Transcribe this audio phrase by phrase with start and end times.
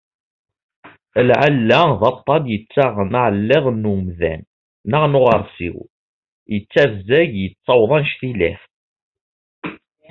[1.27, 4.41] Lɛella d aṭan yettaɣen aɛelliḍ n umdan
[4.89, 5.77] neɣ n uɣarsiw,
[6.53, 8.63] yettabzag yettaweḍ anec-ilat.